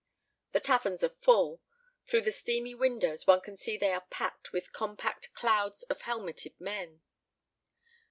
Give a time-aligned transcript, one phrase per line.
[0.53, 1.61] The taverns are full.
[2.07, 6.59] Through the steamy windows one can see they are packed with compact clouds of helmeted
[6.59, 7.03] men.